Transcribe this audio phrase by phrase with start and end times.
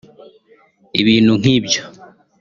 [1.01, 1.81] ibintu nk’ibyo”